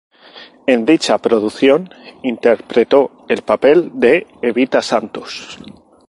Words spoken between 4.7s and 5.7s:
Santos.